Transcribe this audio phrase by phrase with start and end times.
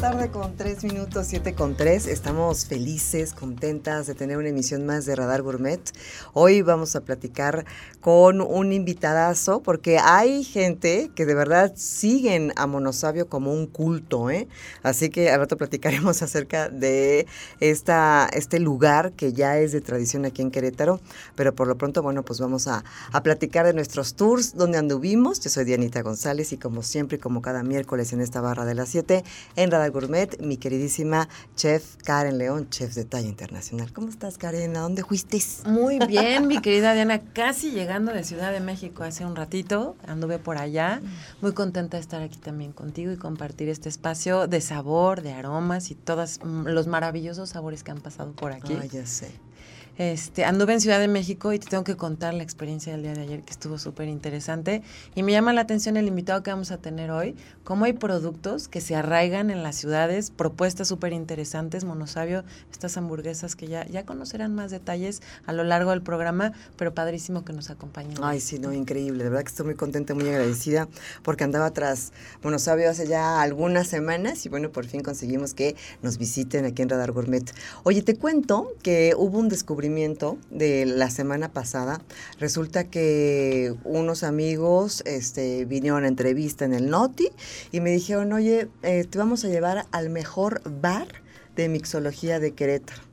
[0.00, 2.06] tarde con tres minutos, siete con tres.
[2.06, 5.80] Estamos felices, contentas de tener una emisión más de Radar Gourmet.
[6.34, 7.64] Hoy vamos a platicar
[8.00, 14.30] con un invitadazo, porque hay gente que de verdad siguen a Monosabio como un culto,
[14.30, 14.46] ¿eh?
[14.84, 17.26] Así que al rato platicaremos acerca de
[17.58, 21.00] esta, este lugar que ya es de tradición aquí en Querétaro.
[21.34, 25.40] Pero por lo pronto, bueno, pues vamos a, a platicar de nuestros tours, donde anduvimos.
[25.40, 28.90] Yo soy Dianita González y como siempre, como cada miércoles en esta barra de las
[28.90, 29.24] 7,
[29.56, 33.92] en Radar Gourmet, mi queridísima chef Karen León, chef de talla internacional.
[33.92, 34.76] ¿Cómo estás, Karen?
[34.76, 35.38] ¿A dónde fuiste?
[35.66, 40.38] Muy bien, mi querida Diana, casi llegando de Ciudad de México hace un ratito, anduve
[40.38, 41.00] por allá,
[41.40, 45.90] muy contenta de estar aquí también contigo y compartir este espacio de sabor, de aromas
[45.90, 48.76] y todos mm, los maravillosos sabores que han pasado por aquí.
[48.80, 49.30] Ay, ya sé.
[49.98, 53.14] Este, anduve en Ciudad de México y te tengo que contar la experiencia del día
[53.14, 54.82] de ayer que estuvo súper interesante.
[55.16, 57.34] Y me llama la atención el invitado que vamos a tener hoy,
[57.64, 63.56] cómo hay productos que se arraigan en las ciudades, propuestas súper interesantes, Monosabio, estas hamburguesas
[63.56, 67.68] que ya, ya conocerán más detalles a lo largo del programa, pero padrísimo que nos
[67.68, 68.14] acompañen.
[68.22, 69.24] Ay, sí, no, increíble.
[69.24, 70.86] De verdad que estoy muy contenta, muy agradecida,
[71.24, 72.12] porque andaba tras
[72.44, 76.88] Monosabio hace ya algunas semanas y bueno, por fin conseguimos que nos visiten aquí en
[76.88, 77.52] Radar Gourmet.
[77.82, 79.87] Oye, te cuento que hubo un descubrimiento
[80.50, 82.00] de la semana pasada.
[82.38, 87.30] Resulta que unos amigos este, vinieron a entrevista en el Noti
[87.72, 91.08] y me dijeron, oye, eh, te vamos a llevar al mejor bar
[91.56, 93.07] de mixología de Querétaro.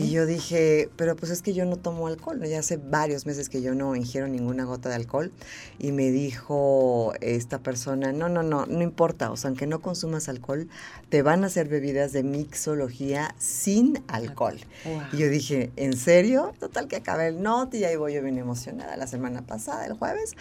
[0.00, 3.48] Y yo dije, pero pues es que yo no tomo alcohol, ya hace varios meses
[3.48, 5.32] que yo no ingiero ninguna gota de alcohol.
[5.78, 10.28] Y me dijo esta persona, no, no, no, no importa, o sea, aunque no consumas
[10.28, 10.68] alcohol,
[11.08, 14.58] te van a hacer bebidas de mixología sin alcohol.
[15.12, 16.52] Y yo dije, ¿en serio?
[16.60, 19.94] Total que acabé el note y ahí voy yo bien emocionada la semana pasada, el
[19.94, 20.36] jueves.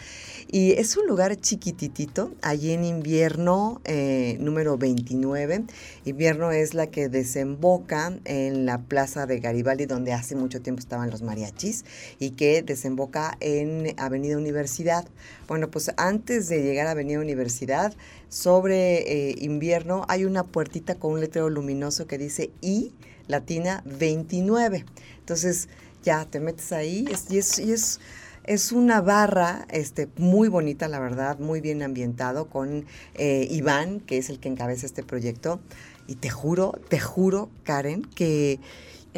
[0.47, 5.63] Y es un lugar chiquititito, allí en invierno eh, número 29.
[6.05, 10.81] Invierno es la que desemboca en la plaza Plaza de Garibaldi, donde hace mucho tiempo
[10.81, 11.85] estaban los mariachis,
[12.19, 15.07] y que desemboca en Avenida Universidad.
[15.47, 17.93] Bueno, pues antes de llegar a Avenida Universidad,
[18.27, 22.91] sobre eh, invierno, hay una puertita con un letrero luminoso que dice I
[23.29, 24.83] Latina 29.
[25.19, 25.69] Entonces,
[26.03, 28.01] ya te metes ahí y es, es
[28.43, 32.85] es una barra este, muy bonita, la verdad, muy bien ambientado con
[33.15, 35.59] eh, Iván, que es el que encabeza este proyecto.
[36.07, 38.59] Y te juro, te juro, Karen, que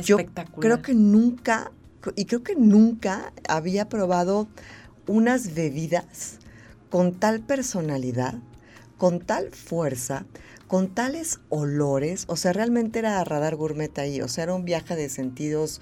[0.03, 0.17] yo
[0.59, 1.71] creo que nunca,
[2.15, 4.47] y creo que nunca había probado
[5.07, 6.39] unas bebidas
[6.89, 8.35] con tal personalidad,
[8.97, 10.25] con tal fuerza,
[10.71, 14.95] con tales olores, o sea, realmente era radar gourmet ahí, o sea, era un viaje
[14.95, 15.81] de sentidos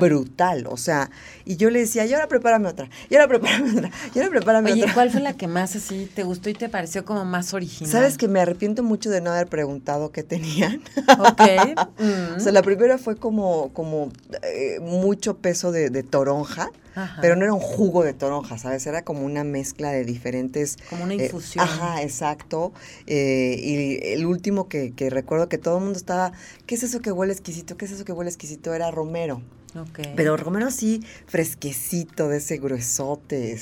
[0.00, 1.08] brutal, o sea,
[1.44, 4.72] y yo le decía, y ahora prepárame otra, y ahora prepárame otra, y ahora prepárame
[4.72, 4.94] Oye, otra.
[4.94, 7.92] ¿cuál fue la que más así te gustó y te pareció como más original?
[7.92, 10.82] Sabes que me arrepiento mucho de no haber preguntado qué tenían.
[11.16, 11.86] Ok.
[12.36, 14.10] O sea, la primera fue como, como
[14.42, 16.70] eh, mucho peso de, de toronja
[17.20, 18.86] pero no era un jugo de toronja, ¿sabes?
[18.86, 20.76] Era como una mezcla de diferentes...
[20.90, 21.64] Como una eh, infusión.
[21.64, 22.72] ajá, exacto.
[23.06, 26.32] Eh, y el último que, que recuerdo que todo el mundo estaba,
[26.66, 27.76] ¿qué es eso que huele exquisito?
[27.76, 28.74] ¿Qué es eso que huele exquisito?
[28.74, 29.42] Era romero.
[30.14, 33.58] Pero Romero sí, fresquecito, de ese gruesote,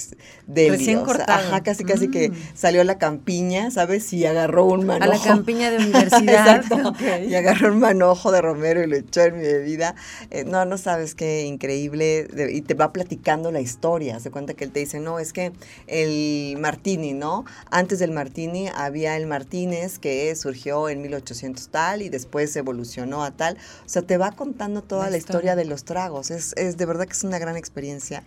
[0.47, 1.49] de Recién cortado.
[1.49, 2.35] Ajá, casi casi que mm.
[2.55, 4.13] salió a la campiña, ¿sabes?
[4.13, 5.11] Y agarró un manojo.
[5.11, 6.57] A la campiña de universidad.
[6.57, 6.93] Exacto.
[7.27, 9.95] Y agarró un manojo de Romero y lo echó en mi bebida.
[10.31, 12.29] Eh, no, no sabes qué increíble.
[12.53, 14.21] y te va platicando la historia.
[14.21, 15.53] Se cuenta que él te dice, no, es que
[15.87, 17.47] el Martini, ¿no?
[17.71, 23.31] Antes del Martini había el Martínez que surgió en 1800 tal y después evolucionó a
[23.31, 23.57] tal.
[23.87, 27.07] O sea, te va contando toda la, historia de los tragos es, es de verdad
[27.07, 28.23] que es una gran experiencia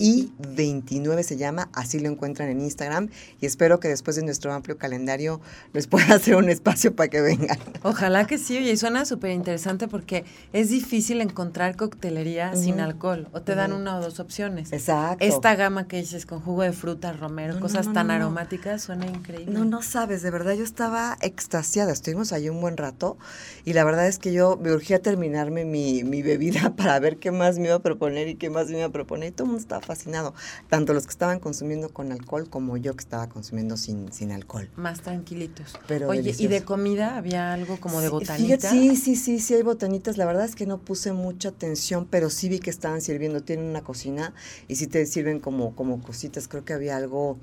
[0.00, 4.50] y 29 se llama, así lo encuentran en Instagram y espero que después de nuestro
[4.50, 5.42] amplio calendario
[5.74, 7.58] les pueda hacer un espacio para que vengan.
[7.82, 10.24] Ojalá que sí, oye, y suena súper interesante porque
[10.54, 14.72] es difícil encontrar coctelería sin alcohol o te dan una o dos opciones.
[14.72, 15.22] Exacto.
[15.22, 19.52] Esta gama que dices con jugo de fruta, romero, cosas tan aromáticas, suena increíble.
[19.52, 23.18] No, no sabes, de verdad yo estaba extasiada, estuvimos ahí un buen rato
[23.66, 27.30] y la verdad es que yo me urgía terminarme mi, mi bebida para ver qué
[27.30, 29.48] más me iba a proponer y qué más me iba a proponer y todo el
[29.48, 30.34] mundo estaba fascinado,
[30.68, 34.68] tanto los que estaban consumiendo con alcohol como yo que estaba consumiendo sin, sin alcohol.
[34.76, 35.74] Más tranquilitos.
[35.88, 38.70] Pero Oye, ¿y de comida había algo como de botanita?
[38.70, 40.16] sí, sí, sí, sí hay botanitas.
[40.16, 43.42] La verdad es que no puse mucha atención, pero sí vi que estaban sirviendo.
[43.42, 44.32] Tienen una cocina
[44.68, 46.46] y sí te sirven como, como cositas.
[46.46, 47.38] Creo que había algo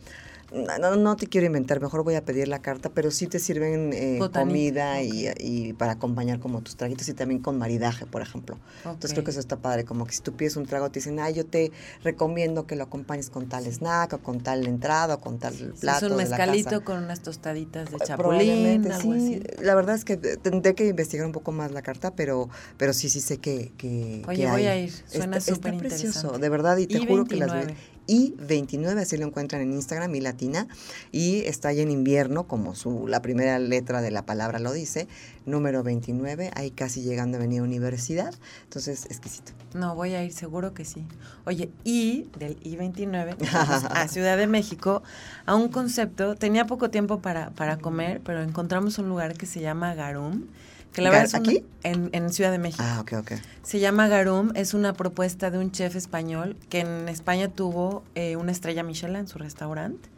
[0.52, 3.92] no, no te quiero inventar, mejor voy a pedir la carta, pero sí te sirven
[3.94, 8.58] eh, comida y, y, para acompañar como tus traguitos y también con maridaje, por ejemplo.
[8.86, 11.20] Entonces creo que eso está padre, como que si tú pides un trago te dicen,
[11.20, 11.72] ah, yo te
[12.04, 16.06] recomiendo que lo acompañes con tal snack o con tal entrada o con tal plato.
[16.06, 19.42] es un mezcalito con unas tostaditas de chapulín, algo así.
[19.62, 23.10] La verdad es que tendré que investigar un poco más la carta, pero, pero sí,
[23.10, 27.06] sí sé que, que Oye, voy a ir, suena súper precioso, de verdad, y te
[27.06, 27.52] juro que las
[28.08, 30.68] y 29, así lo encuentran en Instagram, y latina,
[31.12, 35.08] y está ahí en invierno, como su, la primera letra de la palabra lo dice,
[35.46, 38.34] número 29, ahí casi llegando a Avenida Universidad,
[38.64, 39.52] entonces exquisito.
[39.74, 41.06] No, voy a ir, seguro que sí.
[41.46, 43.36] Oye, y del I-29
[43.90, 45.04] a Ciudad de México,
[45.46, 49.60] a un concepto, tenía poco tiempo para, para comer, pero encontramos un lugar que se
[49.60, 50.46] llama Garum,
[50.98, 51.64] que la verdad ¿Aquí?
[51.84, 52.84] en, en, Ciudad de México.
[52.84, 53.32] Ah, ok, ok.
[53.62, 58.36] Se llama Garum, es una propuesta de un chef español que en España tuvo eh,
[58.36, 60.10] una estrella Michelin en su restaurante.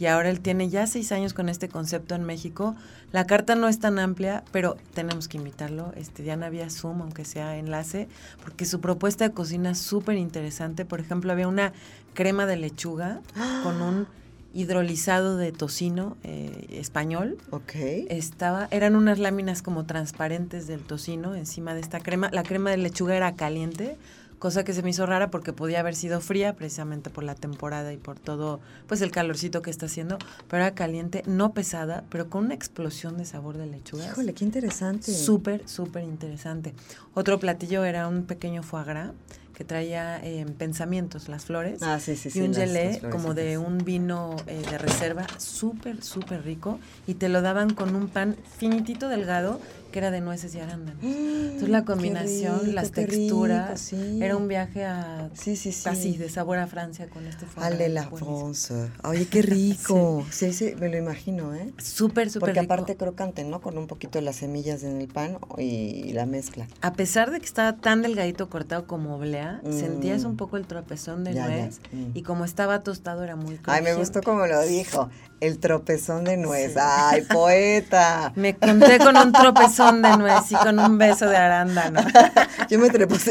[0.00, 2.74] Y ahora él tiene ya seis años con este concepto en México.
[3.12, 5.92] La carta no es tan amplia, pero tenemos que invitarlo.
[5.94, 8.08] Este, Diana vía Zoom, aunque sea enlace,
[8.42, 10.84] porque su propuesta de cocina es súper interesante.
[10.84, 11.72] Por ejemplo, había una
[12.12, 13.20] crema de lechuga
[13.62, 14.08] con un
[14.54, 17.36] hidrolizado de tocino eh, español.
[17.50, 17.74] Ok.
[18.08, 22.30] Estaba, eran unas láminas como transparentes del tocino encima de esta crema.
[22.32, 23.98] La crema de lechuga era caliente,
[24.38, 27.92] cosa que se me hizo rara porque podía haber sido fría precisamente por la temporada
[27.92, 30.18] y por todo, pues el calorcito que está haciendo,
[30.48, 34.06] pero era caliente, no pesada, pero con una explosión de sabor de lechuga.
[34.06, 35.12] Híjole, qué interesante.
[35.12, 36.74] Súper, súper interesante.
[37.14, 39.10] Otro platillo era un pequeño foie gras
[39.54, 41.82] que traía eh, pensamientos, las flores.
[41.82, 46.44] Ah, sí, sí, y un gelé como de un vino eh, de reserva, súper, súper
[46.44, 46.78] rico.
[47.06, 49.60] Y te lo daban con un pan finitito, delgado,
[49.94, 51.00] que era de nueces y arándanos.
[51.04, 57.08] Entonces la combinación, las texturas, era un viaje a sí, sí, de sabor a Francia
[57.08, 58.74] con este Ale la France.
[59.04, 60.26] Oye, qué rico.
[60.32, 60.52] sí.
[60.52, 61.72] sí, me lo imagino, ¿eh?
[61.78, 63.60] Súper, súper Porque aparte crocante, ¿no?
[63.60, 66.66] Con un poquito de las semillas en el pan y la mezcla.
[66.80, 70.26] A pesar de que estaba tan delgadito cortado como oblea, sentías mm.
[70.26, 72.06] un poco el tropezón de nuez mm.
[72.14, 73.70] y como estaba tostado era muy crujiente.
[73.70, 75.08] Ay, me gustó como lo dijo.
[75.40, 76.76] El tropezón de nuez.
[76.76, 78.32] Ay, poeta.
[78.36, 82.00] me conté con un tropezón de nuez y con un beso de arándano.
[82.70, 82.88] Yo me,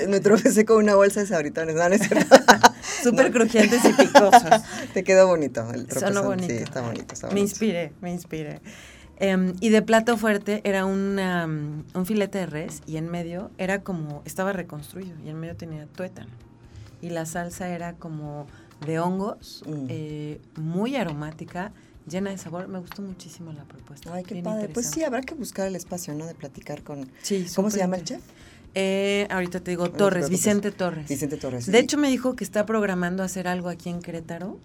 [0.07, 1.83] me tropecé con una bolsa de sabritones, ¿no?
[3.03, 4.61] Súper crujientes y picosos.
[4.93, 6.25] Te quedó bonito el tropezón.
[6.25, 6.53] bonito.
[6.53, 8.61] Sí, está bonito, Me inspiré, me inspiré.
[9.17, 13.81] Em, y de plato fuerte era una, un filete de res y en medio era
[13.81, 16.31] como, estaba reconstruido y en medio tenía tuétano.
[17.01, 18.47] Y la salsa era como
[18.85, 19.85] de hongos, mm.
[19.89, 21.71] eh, muy aromática
[22.07, 22.67] llena de sabor.
[22.67, 24.13] Me gustó muchísimo la propuesta.
[24.13, 24.69] Ay, qué padre.
[24.69, 26.25] Pues sí, habrá que buscar el espacio, ¿no?
[26.25, 27.09] De platicar con...
[27.21, 28.21] Sí, ¿Cómo se llama el chef?
[28.75, 31.07] Eh, ahorita te digo, Torres, Vicente Torres.
[31.07, 31.67] Vicente Torres.
[31.67, 34.57] De hecho, me dijo que está programando hacer algo aquí en Querétaro.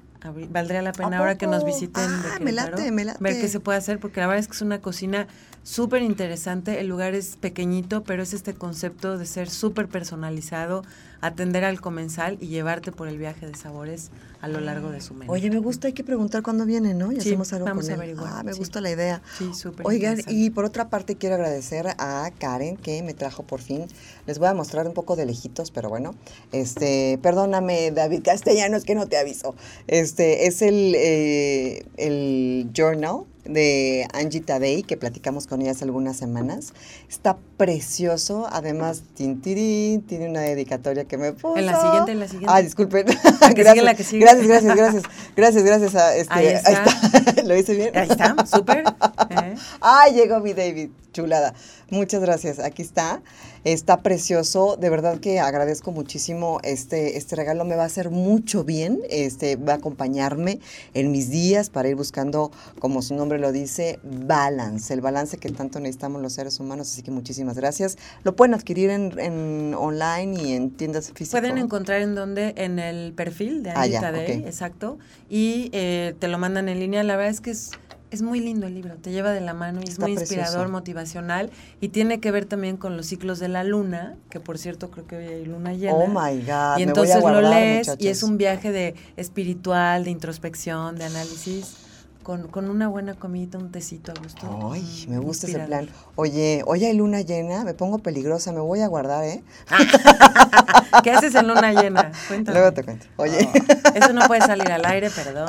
[0.50, 3.22] Valdría la pena ahora que nos visiten ah, me late, me late.
[3.22, 5.28] ver qué se puede hacer, porque la verdad es que es una cocina
[5.68, 6.80] súper interesante.
[6.80, 10.82] El lugar es pequeñito, pero es este concepto de ser súper personalizado,
[11.20, 14.10] atender al comensal y llevarte por el viaje de sabores
[14.40, 15.30] a lo largo de su menú.
[15.30, 17.12] Oye, me gusta, hay que preguntar cuándo viene, ¿no?
[17.12, 18.32] Y hacemos algo vamos a averiguar.
[18.32, 19.20] Ah, me gusta la idea.
[19.36, 23.60] Sí, súper Oigan, y por otra parte quiero agradecer a Karen que me trajo por
[23.60, 23.84] fin.
[24.26, 26.14] Les voy a mostrar un poco de lejitos, pero bueno.
[26.50, 29.54] Este, perdóname, David Castellanos, que no te aviso.
[29.86, 36.16] Este, es el, eh, el journal de Angie Tadei, que platicamos con ella hace algunas
[36.16, 36.74] semanas.
[37.08, 41.56] Está precioso, además, tintirín, tiene una dedicatoria que me puso.
[41.56, 42.54] En la siguiente, en la siguiente.
[42.54, 43.06] Ah, disculpen.
[43.56, 44.20] gracias, la que sigue.
[44.20, 45.02] gracias, gracias, gracias,
[45.34, 45.94] gracias, gracias.
[45.94, 47.42] A este, ahí está.
[47.44, 47.96] ¿Lo hice bien?
[47.96, 48.84] Ahí está, súper.
[49.30, 49.54] ¿Eh?
[49.80, 51.54] Ay, llegó mi David, chulada.
[51.90, 53.22] Muchas gracias, aquí está.
[53.64, 58.62] Está precioso, de verdad que agradezco muchísimo este, este regalo, me va a hacer mucho
[58.62, 60.60] bien, este, va a acompañarme
[60.94, 65.48] en mis días para ir buscando, como su nombre lo dice, balance, el balance que
[65.50, 67.96] tanto necesitamos los seres humanos, así que muchísimas gracias.
[68.24, 71.40] Lo pueden adquirir en, online y en tiendas físicas.
[71.40, 76.38] Pueden encontrar en donde, en el perfil de Anita ah, exacto, y eh, te lo
[76.38, 77.70] mandan en línea, la verdad es que es
[78.10, 81.50] es muy lindo el libro, te lleva de la mano y es muy inspirador, motivacional
[81.80, 85.06] y tiene que ver también con los ciclos de la luna, que por cierto creo
[85.06, 85.94] que hoy hay luna llena.
[85.94, 86.78] Oh my God.
[86.78, 91.87] Y entonces lo lees y es un viaje de espiritual, de introspección, de análisis.
[92.28, 94.70] Con, con, una buena comida, un tecito a gusto.
[94.70, 95.88] Ay, me gusta ese plan.
[96.14, 99.42] Oye, hoy hay luna llena, me pongo peligrosa, me voy a guardar, ¿eh?
[101.02, 102.12] ¿Qué haces en luna llena?
[102.28, 102.58] Cuéntame.
[102.58, 103.06] Luego te cuento.
[103.16, 103.48] Oye.
[103.94, 105.48] eso no puede salir al aire, perdón.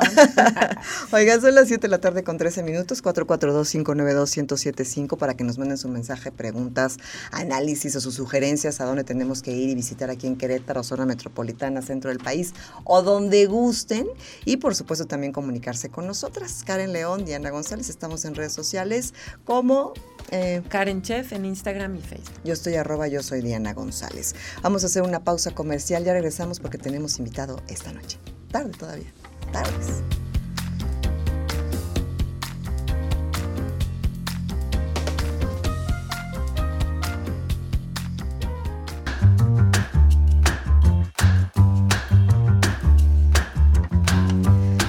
[1.12, 5.76] Oigan, son las 7 de la tarde con 13 minutos, 442-592-1075 para que nos manden
[5.76, 6.96] su mensaje, preguntas,
[7.30, 11.04] análisis o sus sugerencias a dónde tenemos que ir y visitar aquí en Querétaro, zona
[11.04, 14.06] metropolitana, centro del país o donde gusten.
[14.46, 16.64] Y por supuesto también comunicarse con nosotras.
[16.70, 19.12] Karen León, Diana González, estamos en redes sociales
[19.42, 19.92] como
[20.30, 22.40] eh, Karen Chef en Instagram y Facebook.
[22.44, 24.36] Yo estoy arroba, yo soy Diana González.
[24.62, 28.20] Vamos a hacer una pausa comercial, ya regresamos porque tenemos invitado esta noche.
[28.52, 29.12] Tarde todavía,
[29.50, 30.19] tardes.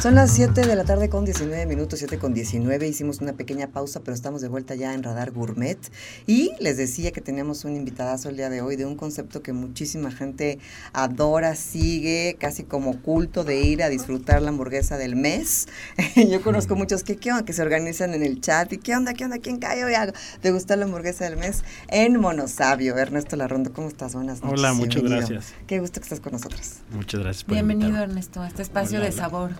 [0.02, 2.88] Son las 7 de la tarde con 19 minutos, 7 con 19.
[2.88, 5.78] Hicimos una pequeña pausa, pero estamos de vuelta ya en Radar Gourmet.
[6.26, 9.54] Y les decía que tenemos un invitadazo el día de hoy de un concepto que
[9.54, 10.58] muchísima gente
[10.92, 15.68] adora, sigue, casi como culto de ir a disfrutar la hamburguesa del mes.
[16.16, 17.46] Yo conozco muchos que, ¿qué onda?
[17.46, 19.14] que se organizan en el chat y ¿qué onda?
[19.14, 19.38] ¿Qué onda?
[19.38, 21.64] ¿Quién cae hoy a degustar la hamburguesa del mes?
[21.90, 22.98] En Monosabio.
[22.98, 24.16] Ernesto Larrondo, ¿cómo estás?
[24.16, 24.60] Buenas noches.
[24.60, 25.54] Hola, muchas gracias.
[25.68, 26.78] Qué gusto que estés con nosotros.
[26.90, 27.44] Muchas gracias.
[27.44, 29.52] Por Bienvenido, Ernesto, a este espacio de sabor.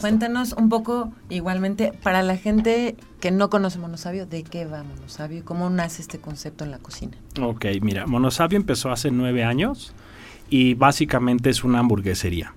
[0.00, 5.44] Cuéntanos un poco, igualmente, para la gente que no conoce Monosabio, ¿de qué va Monosabio?
[5.44, 7.16] ¿Cómo nace este concepto en la cocina?
[7.40, 9.92] Ok, mira, Monosabio empezó hace nueve años
[10.50, 12.54] y básicamente es una hamburguesería.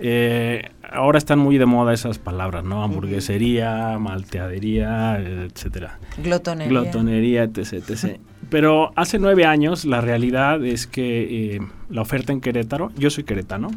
[0.00, 2.84] Eh, ahora están muy de moda esas palabras, ¿no?
[2.84, 5.98] Hamburguesería, malteadería, etcétera.
[6.22, 6.68] Glotonería.
[6.68, 8.20] Glotonería, etc, etc.
[8.48, 11.60] Pero hace nueve años la realidad es que eh,
[11.90, 13.70] la oferta en Querétaro, yo soy queretano,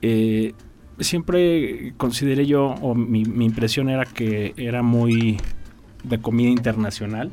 [0.00, 0.54] eh,
[1.00, 5.38] siempre consideré yo, o mi, impresión era que era muy
[6.02, 7.30] de comida internacional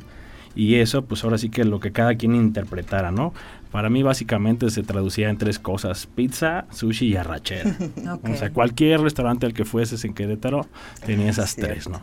[0.54, 3.32] y eso pues ahora sí que lo que cada quien interpretara, ¿no?
[3.70, 7.76] Para mí básicamente se traducía en tres cosas, pizza, sushi y arrachera.
[8.22, 10.66] O sea, cualquier restaurante al que fueses en Querétaro
[11.06, 12.00] tenía esas tres, ¿no?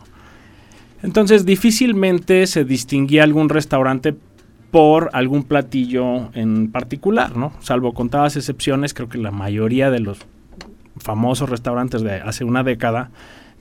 [1.02, 4.14] Entonces difícilmente se distinguía algún restaurante
[4.70, 7.52] por algún platillo en particular, ¿no?
[7.60, 10.18] Salvo contadas excepciones, creo que la mayoría de los
[11.00, 13.10] famosos restaurantes de hace una década,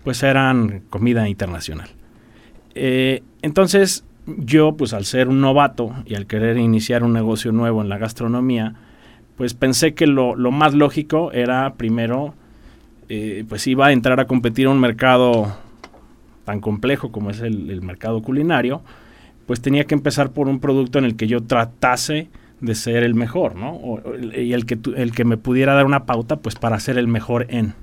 [0.04, 1.90] pues eran comida internacional.
[2.76, 7.82] Eh, entonces, yo, pues al ser un novato y al querer iniciar un negocio nuevo
[7.82, 8.76] en la gastronomía,
[9.38, 12.34] pues pensé que lo, más lógico era primero,
[13.08, 15.58] eh, pues iba a entrar a competir un mercado
[16.46, 18.82] tan complejo como es el mercado culinario,
[19.50, 22.30] pues tenía que empezar por un producto en el que yo tratase
[22.62, 23.80] de ser el mejor, ¿no?
[24.36, 27.46] y el que, el que me pudiera dar una pauta, pues para ser el mejor
[27.50, 27.74] en.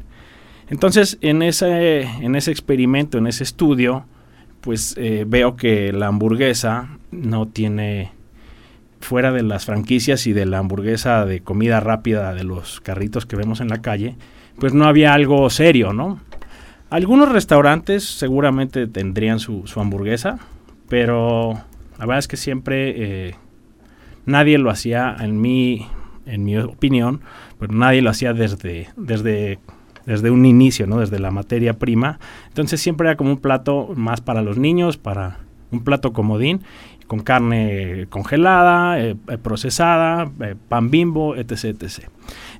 [0.68, 4.04] Entonces, en ese, en ese experimento, en ese estudio,
[4.60, 8.10] pues eh, veo que la hamburguesa no tiene,
[9.00, 13.36] fuera de las franquicias y de la hamburguesa de comida rápida de los carritos que
[13.36, 14.16] vemos en la calle,
[14.58, 16.20] pues no había algo serio, ¿no?
[16.90, 20.38] Algunos restaurantes seguramente tendrían su, hamburguesa,
[20.88, 21.54] pero
[21.98, 23.28] la verdad es que siempre...
[23.28, 23.34] Eh,
[24.26, 25.86] Nadie lo hacía, en mi,
[26.26, 27.20] en mi opinión,
[27.58, 29.58] pero nadie lo hacía desde, desde,
[30.04, 30.98] desde un inicio, ¿no?
[30.98, 32.18] Desde la materia prima.
[32.48, 35.38] Entonces siempre era como un plato más para los niños, para
[35.70, 36.62] un plato comodín,
[37.06, 42.08] con carne congelada, eh, eh, procesada, eh, pan bimbo, etc, etc.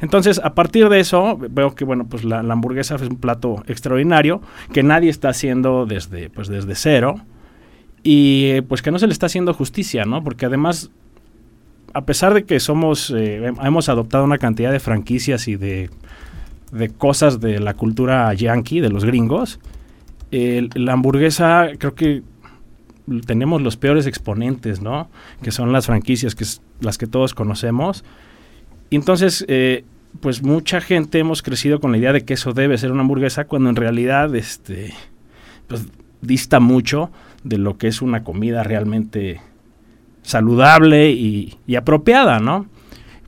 [0.01, 3.63] Entonces, a partir de eso, veo que, bueno, pues la, la, hamburguesa es un plato
[3.67, 4.41] extraordinario
[4.73, 7.17] que nadie está haciendo desde, pues desde cero
[8.03, 10.23] y pues que no se le está haciendo justicia, ¿no?
[10.23, 10.91] Porque además
[11.97, 15.89] a pesar de que somos, eh, hemos adoptado una cantidad de franquicias y de,
[16.99, 19.61] cosas de la cultura yankee, de los gringos,
[20.31, 22.23] la hamburguesa creo que
[23.25, 25.09] tenemos los peores exponentes, ¿no?
[25.43, 26.45] Que son las franquicias, que
[26.81, 28.05] las que todos conocemos.
[28.91, 29.85] entonces, eh,
[30.21, 33.47] pues mucha gente hemos crecido con la idea de que eso debe ser una hamburguesa,
[33.47, 34.93] cuando en realidad, este,
[35.67, 35.87] pues
[36.21, 37.11] dista mucho
[37.43, 39.41] de lo que es una comida realmente
[40.27, 42.67] saludable y, apropiada, ¿no?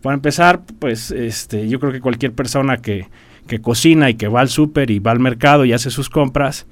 [0.02, 3.06] Para empezar, pues este, yo creo que cualquier persona que,
[3.46, 6.66] que cocina y que va al súper y va al mercado y hace sus compras,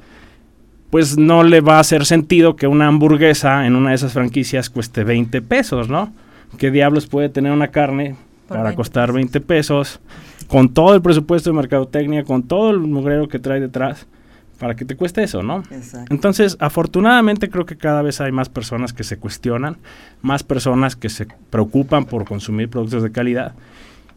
[0.90, 4.68] pues no le va a hacer sentido que una hamburguesa en una de esas franquicias
[4.68, 6.12] cueste 20 pesos, ¿no?
[6.58, 8.16] ¿Qué diablos puede tener una carne
[8.48, 10.00] para costar 20 pesos?
[10.48, 14.08] Con todo el presupuesto de mercadotecnia, con todo el mugrero que trae detrás
[14.58, 15.62] para que te cueste eso, ¿no?
[15.70, 16.12] Exacto.
[16.14, 19.76] Entonces, afortunadamente creo que cada vez hay más personas que se cuestionan,
[20.22, 23.54] más personas que se preocupan por consumir productos de calidad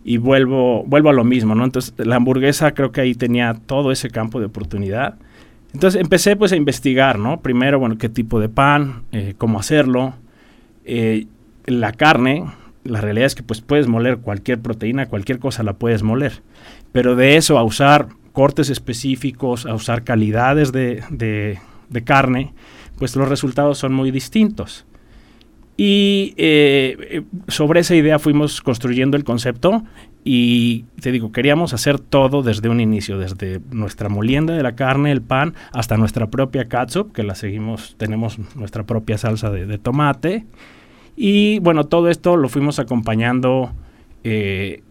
[0.04, 1.66] y vuelvo vuelvo a lo mismo, ¿no?
[1.66, 5.16] Entonces, la hamburguesa creo que ahí tenía todo ese campo de oportunidad.
[5.74, 7.42] Entonces, empecé pues a investigar, ¿no?
[7.42, 10.16] Primero, bueno, qué tipo de pan, eh, cómo hacerlo,
[10.86, 11.28] eh,
[11.66, 12.46] la carne,
[12.84, 16.42] la realidad es que pues puedes moler cualquier proteína, cualquier cosa la puedes moler.
[16.92, 18.08] Pero de eso a usar
[18.40, 21.04] cortes específicos, a usar calidades de,
[21.90, 22.54] de carne,
[22.98, 24.86] pues los resultados son muy distintos.
[25.76, 29.84] Y eh, eh, sobre esa idea fuimos construyendo el concepto
[30.24, 35.12] y te digo, queríamos hacer todo desde un inicio, desde nuestra molienda de la carne,
[35.12, 40.46] el pan, hasta nuestra propia catsup, que la seguimos, tenemos nuestra propia salsa de, tomate.
[41.18, 43.74] Y bueno, todo esto lo fuimos acompañando
[44.24, 44.82] eh,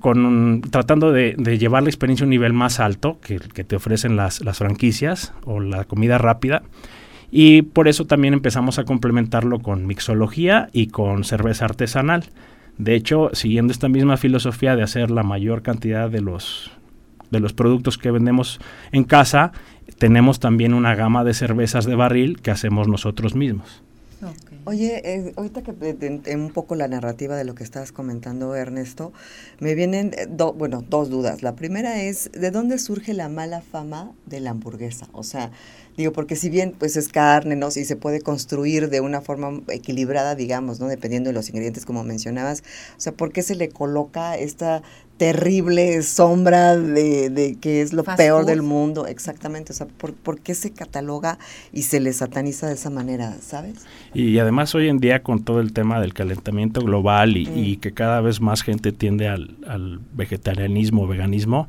[0.00, 4.16] con tratando de, llevar la experiencia a un nivel más alto que, que te ofrecen
[4.16, 6.62] las, las franquicias o la comida rápida.
[7.30, 12.24] Y por eso también empezamos a complementarlo con mixología y con cerveza artesanal.
[12.78, 16.70] De hecho, siguiendo esta misma filosofía de hacer la mayor cantidad de los,
[17.30, 18.60] de los productos que vendemos
[18.92, 19.52] en casa,
[19.98, 23.82] tenemos también una gama de cervezas de barril que hacemos nosotros mismos.
[24.64, 25.72] Oye, eh, ahorita que
[26.36, 29.12] un poco la narrativa de lo que estabas comentando, Ernesto,
[29.60, 31.42] me vienen, eh, bueno, dos dudas.
[31.42, 35.08] La primera es, ¿de dónde surge la mala fama de la hamburguesa?
[35.12, 35.50] O sea,
[35.98, 37.72] Digo, porque si bien pues es carne, ¿no?
[37.72, 40.86] Si se puede construir de una forma equilibrada, digamos, ¿no?
[40.86, 42.62] Dependiendo de los ingredientes, como mencionabas.
[42.96, 44.84] O sea, ¿por qué se le coloca esta
[45.18, 49.06] terrible sombra de, de que es lo peor del mundo?
[49.06, 49.72] Exactamente.
[49.72, 51.38] O sea, ¿por, qué se cataloga
[51.72, 53.84] y se le sataniza de esa manera, sabes?
[54.14, 57.80] Y además hoy en día con todo el tema del calentamiento global y, mm.
[57.80, 61.68] que cada vez más gente tiende al, al vegetarianismo, veganismo,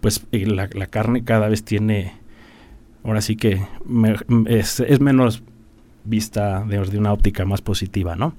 [0.00, 2.12] pues eh, la, la carne cada vez tiene
[3.04, 3.60] ahora sí que
[4.46, 5.42] es, menos
[6.04, 8.34] vista de, una óptica más positiva, ¿no?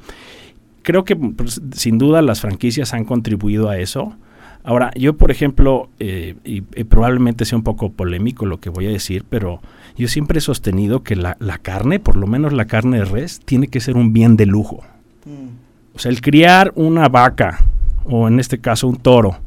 [0.84, 4.16] Creo que pues, sin duda las franquicias han contribuido a eso.
[4.64, 8.92] Ahora, yo por ejemplo, eh, y, probablemente sea un poco polémico lo que voy a
[8.92, 9.62] decir, pero
[9.98, 13.68] yo siempre he sostenido que la, carne, por lo menos la carne de res, tiene
[13.68, 14.84] que ser un bien de lujo.
[15.26, 15.96] Mm.
[15.96, 17.66] O sea, el criar una vaca,
[18.06, 19.38] o en este caso un toro,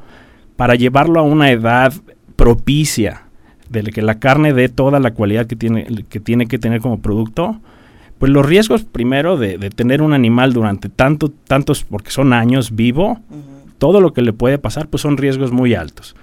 [0.56, 1.92] para llevarlo a una edad
[2.36, 3.24] propicia
[3.68, 7.00] de que la carne dé toda la cualidad que tiene que, tiene que tener como
[7.00, 7.60] producto,
[8.18, 13.18] pues los riesgos primero de, tener un animal durante tanto, tantos, porque son años vivo,
[13.82, 16.14] todo lo que le puede pasar, pues son riesgos muy altos.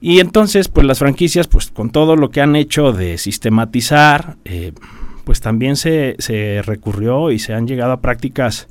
[0.00, 4.72] Y entonces, pues las franquicias, pues con todo lo que han hecho de sistematizar, eh,
[5.24, 8.68] pues también se, se recurrió y se han llegado a prácticas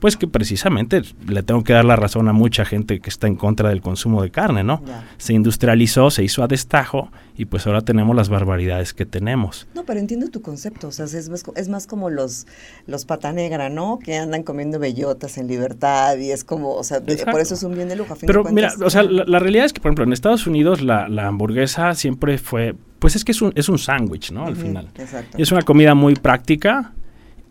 [0.00, 3.36] pues que precisamente le tengo que dar la razón a mucha gente que está en
[3.36, 4.82] contra del consumo de carne, ¿no?
[5.18, 9.68] Se industrializó, se hizo a destajo y pues ahora tenemos las barbaridades que tenemos.
[9.74, 12.46] No, pero entiendo tu concepto, o sea, es más, es más como los,
[12.86, 13.98] los pata negra, ¿no?
[13.98, 17.74] Que andan comiendo bellotas en libertad y es como, o sea, por eso es un
[17.74, 18.16] bien de lujo.
[18.26, 21.26] pero mira, o sea, la, realidad es que, por ejemplo, en Estados Unidos la, la
[21.26, 24.46] hamburguesa siempre fue, pues es que es un, es un sándwich, ¿no?
[24.46, 24.88] Al final.
[24.98, 25.36] Exacto.
[25.38, 26.94] es una comida muy práctica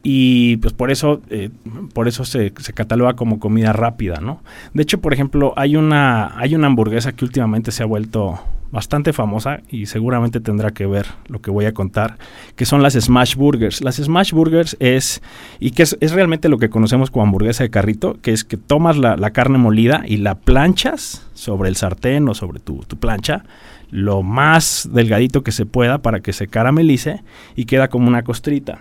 [0.01, 1.49] y pues por eso, eh,
[1.93, 4.41] por eso se, cataloga como comida rápida, ¿no?
[4.73, 8.39] De hecho, por ejemplo, hay una, hay una hamburguesa que últimamente se ha vuelto
[8.71, 12.17] bastante famosa y seguramente tendrá que ver lo que voy a contar,
[12.55, 13.81] que son las Smash Burgers.
[13.81, 15.21] Las Smash Burgers es,
[15.59, 18.97] y que es, realmente lo que conocemos como hamburguesa de carrito, que es que tomas
[18.97, 23.43] la, carne molida y la planchas sobre el sartén o sobre tu, plancha,
[23.91, 27.23] lo más delgadito que se pueda para que se caramelice
[27.55, 28.79] y queda como una costrita.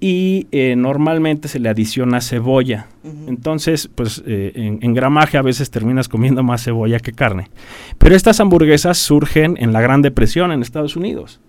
[0.00, 2.86] Y eh, normalmente se le adiciona cebolla.
[3.26, 7.48] Entonces, pues eh, en, gramaje a veces terminas comiendo más cebolla que carne.
[7.96, 11.40] Pero estas hamburguesas surgen en la Gran Depresión en Estados Unidos.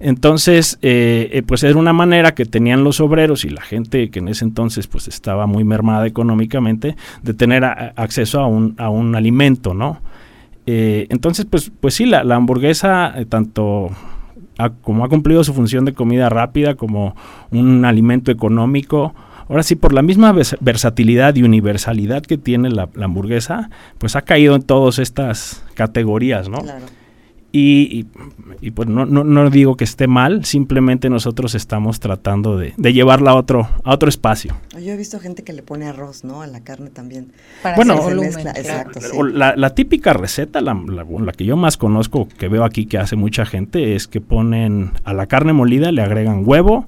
[0.00, 4.28] Entonces, eh, pues era una manera que tenían los obreros y la gente que en
[4.28, 9.74] ese entonces pues estaba muy mermada económicamente de tener acceso a un, a un alimento,
[9.74, 10.00] ¿no?
[10.70, 13.90] entonces, pues, pues sí, la, la hamburguesa, tanto
[14.82, 17.14] como ha cumplido su función de comida rápida, como
[17.50, 19.14] un alimento económico,
[19.48, 24.54] ahora sí, por la misma versatilidad y universalidad que tiene la, hamburguesa, pues ha caído
[24.54, 26.58] en todas estas categorías, ¿no?
[26.58, 26.86] Claro.
[27.50, 28.04] Y,
[28.74, 33.34] pues no, no, no, digo que esté mal, simplemente nosotros estamos tratando de, llevarla a
[33.36, 34.54] otro, a otro espacio.
[34.74, 36.42] Yo he visto gente que le pone arroz, ¿no?
[36.42, 37.32] A la carne también.
[37.62, 39.00] Para bueno, Exacto,
[39.32, 43.46] la, típica receta, la, la, que yo más conozco, que veo aquí que hace mucha
[43.46, 46.86] gente, es que ponen a la carne molida, le agregan huevo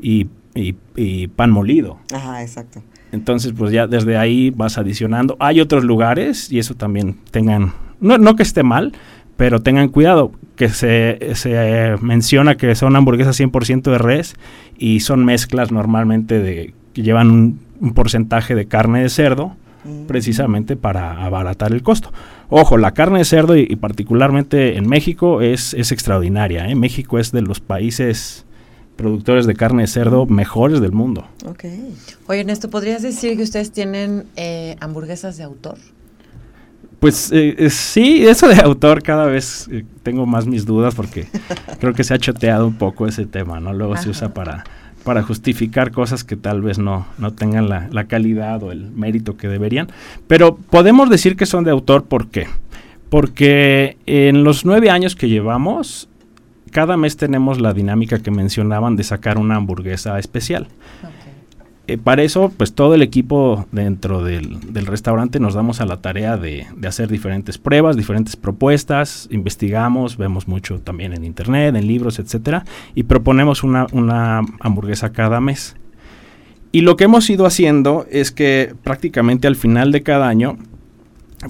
[0.00, 1.98] y, y, pan molido.
[2.12, 2.82] Ajá, exacto.
[3.12, 5.36] Entonces, pues ya desde ahí vas adicionando.
[5.40, 8.92] Hay otros lugares, y eso también tengan, no, no que esté mal,
[9.36, 14.34] pero tengan cuidado, que se, se menciona que son hamburguesas 100% de res
[14.78, 20.06] y son mezclas normalmente de que llevan un, porcentaje de carne de cerdo mm.
[20.06, 22.10] precisamente para abaratar el costo.
[22.48, 26.68] Ojo, la carne de cerdo y, particularmente en México es, es extraordinaria.
[26.68, 26.74] ¿eh?
[26.74, 28.46] México es de los países
[28.96, 31.26] productores de carne de cerdo mejores del mundo.
[31.44, 31.64] Ok.
[32.28, 35.76] Oye, Ernesto, ¿podrías decir que ustedes tienen eh, hamburguesas de autor?
[37.06, 41.28] Pues eh, eh, sí, eso de autor cada vez eh, tengo más mis dudas porque
[41.78, 43.72] creo que se ha choteado un poco ese tema, ¿no?
[43.72, 44.64] Luego se usa para,
[45.04, 49.36] para justificar cosas que tal vez no, no tengan la, la calidad o el mérito
[49.36, 49.86] que deberían.
[50.26, 52.48] Pero podemos decir que son de autor, ¿por qué?
[53.08, 56.08] Porque en los nueve años que llevamos,
[56.72, 60.66] cada mes tenemos la dinámica que mencionaban de sacar una hamburguesa especial.
[61.88, 66.36] Eh, para eso, pues todo el equipo dentro del, restaurante nos damos a la tarea
[66.36, 72.64] de, hacer diferentes pruebas, diferentes propuestas, investigamos, vemos mucho también en internet, en libros, etcétera,
[72.94, 75.76] y proponemos una hamburguesa cada mes.
[76.72, 80.58] Y lo que hemos ido haciendo es que prácticamente al final de cada año,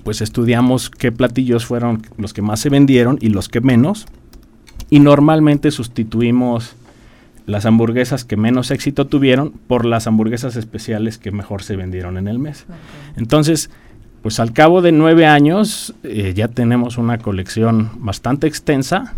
[0.04, 4.06] pues estudiamos qué platillos fueron los que más se vendieron y los que menos,
[4.90, 6.76] y normalmente sustituimos
[7.46, 12.28] las hamburguesas que menos éxito tuvieron por las hamburguesas especiales que mejor se vendieron en
[12.28, 12.66] el mes.
[13.16, 13.70] Entonces,
[14.22, 19.14] pues al cabo de nueve años eh, ya tenemos una colección bastante extensa,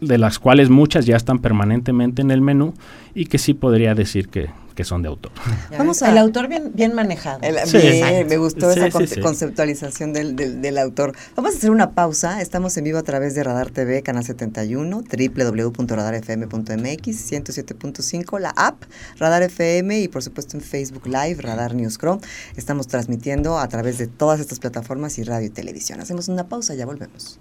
[0.00, 2.74] de las cuales muchas ya están permanentemente en el menú
[3.14, 5.32] y que sí podría decir que, que son de autor.
[5.76, 7.40] Vamos a- El autor bien, bien manejado.
[7.42, 7.78] El- Sí.
[7.78, 9.20] bien, me gustó Sí, esa sí, con- sí.
[9.20, 11.14] conceptualización del, del- del autor.
[11.36, 12.40] Vamos a hacer una pausa.
[12.40, 18.82] Estamos en vivo a través de Radar TV, Canal 71, www.radarfm.mx, 107.5, la app
[19.18, 22.20] Radar FM y por supuesto en Facebook Live, Radar News Chrome.
[22.56, 26.00] Estamos transmitiendo a través de todas estas plataformas y radio y televisión.
[26.00, 27.38] Hacemos una pausa, ya volvemos.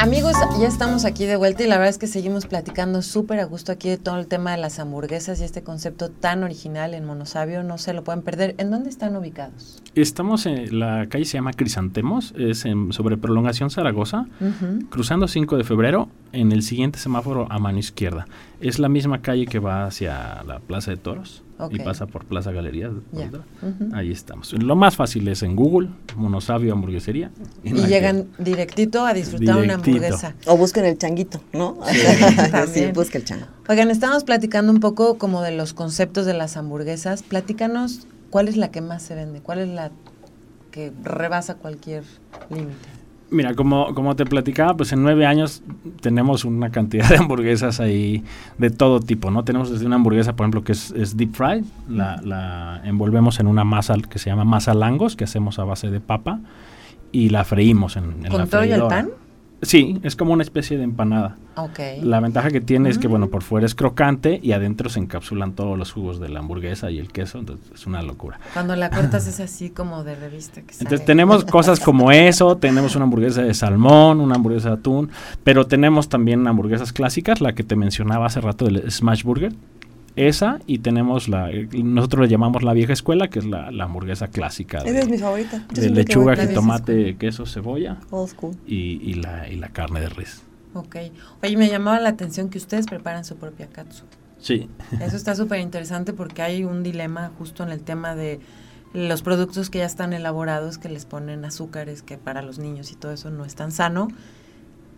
[0.00, 3.44] Amigos, ya estamos aquí de vuelta y la verdad es que seguimos platicando súper a
[3.44, 7.04] gusto aquí de todo el tema de las hamburguesas y este concepto tan original en
[7.04, 7.64] Monosabio.
[7.64, 8.54] No se lo pueden perder.
[8.58, 9.82] ¿En dónde están ubicados?
[9.96, 14.26] Estamos en la calle se llama Crisantemos, es en- sobre prolongación Zaragoza,
[14.88, 18.28] cruzando 5 de febrero, en el siguiente semáforo a mano izquierda.
[18.60, 22.52] Es la misma calle que va hacia la Plaza de Toros y pasa por Plaza
[22.52, 22.92] Galerías.
[23.92, 24.52] Ahí estamos.
[24.52, 27.30] Lo más fácil es en Google, Monosabio Hamburguesería.
[27.62, 30.34] Y llegan directito a disfrutar una hamburguesa.
[30.46, 31.78] O busquen el changuito, ¿no?
[31.90, 32.92] sí, También.
[32.92, 33.46] busca el chango.
[33.68, 37.22] Oigan, estamos platicando un poco como de los conceptos de las hamburguesas.
[37.22, 39.90] Platícanos cuál es la que más se vende, cuál es la
[40.70, 42.04] que rebasa cualquier
[42.50, 42.97] límite.
[43.30, 45.62] Mira, como, como te platicaba, pues en nueve años
[46.00, 48.24] tenemos una cantidad de hamburguesas ahí
[48.56, 49.44] de todo tipo, ¿no?
[49.44, 53.46] Tenemos desde una hamburguesa, por ejemplo, que es, es deep fried, la, la envolvemos en
[53.46, 56.40] una masa que se llama masa langos, que hacemos a base de papa,
[57.12, 59.10] y la freímos en, en la ¿Con todo y el pan?
[59.62, 61.36] Sí, es como una especie de empanada.
[62.02, 63.10] La ventaja que tiene es que, Mm.
[63.10, 66.90] bueno, por fuera es crocante y adentro se encapsulan todos los jugos de la hamburguesa
[66.92, 68.38] y el queso, entonces es una locura.
[68.54, 71.04] Cuando la cortas es así como de revista que Entonces sale.
[71.06, 75.10] tenemos cosas como eso, tenemos una hamburguesa de salmón, una hamburguesa de atún,
[75.42, 79.52] pero tenemos también hamburguesas clásicas, la que te mencionaba hace rato del Smash Burger,
[80.26, 84.28] esa y tenemos la, nosotros le llamamos la vieja escuela, que es la, la hamburguesa
[84.28, 85.64] clásica Esa de, es mi favorita.
[85.72, 88.56] Yo de lechuga, jitomate, queso, cebolla Old school.
[88.66, 90.42] y, y la, y la carne de res.
[90.74, 90.96] Ok.
[91.42, 94.04] Oye, me llamaba la atención que ustedes preparan su propia katsu.
[94.40, 94.68] Sí,
[95.00, 98.38] Eso está súper interesante porque hay un dilema justo en el tema de
[98.94, 102.94] los productos que ya están elaborados, que les ponen azúcares, que para los niños y
[102.94, 104.08] todo eso no es tan sano.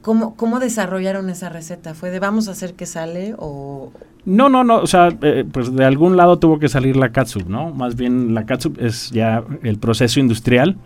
[0.03, 1.95] ¿Cómo, cómo desarrollaron esa receta?
[1.95, 3.93] ¿Fue de vamos a hacer que sale o...?
[4.25, 7.49] No, no, no, o sea, eh, pues de algún lado tuvo que salir la catsup,
[7.49, 7.71] ¿no?
[7.73, 10.77] Más bien la catsup es ya el proceso industrial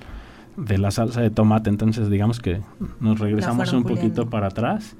[0.56, 2.60] de la salsa de tomate, entonces digamos que
[3.00, 4.94] nos regresamos un poquito para atrás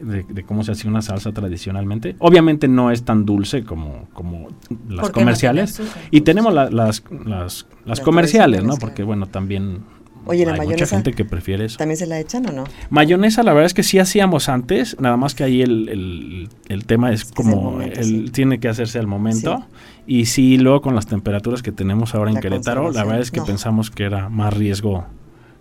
[0.00, 2.16] de, de cómo se hacía una salsa tradicionalmente.
[2.20, 4.48] Obviamente no es tan dulce como, como
[4.88, 5.78] las no comerciales.
[5.78, 6.02] azúcar?
[6.10, 8.76] y tenemos la- las, las, las Las comerciales, ¿no?
[8.78, 9.80] Porque bueno, también
[10.26, 11.76] Oye, la hay mucha gente que prefiere eso.
[11.78, 12.64] ¿También se la echan o no?
[12.90, 16.86] Mayonesa, la verdad es que sí hacíamos antes, nada más que ahí el, el- el
[16.86, 18.24] tema es como momento, el, sí.
[18.32, 19.64] tiene que hacerse al momento.
[20.06, 23.30] Y sí, luego con las temperaturas que tenemos ahora en La Querétaro, la verdad es
[23.30, 23.46] que no.
[23.46, 25.06] pensamos que era más riesgo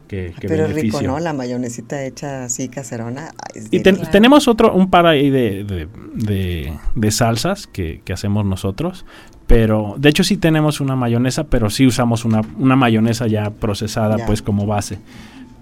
[0.08, 1.00] que, que Pero beneficio.
[1.00, 1.20] rico, ¿no?
[1.20, 3.32] La mayonesita hecha así caserona.
[3.56, 8.12] ay, Y ten- tenemos otro, un par ahí de, de, de- de salsas que, que
[8.14, 9.06] hacemos nosotros.
[9.54, 14.18] Pero, de hecho sí tenemos una mayonesa, pero sí usamos una, una mayonesa ya procesada
[14.18, 14.26] Ya.
[14.26, 14.98] pues como base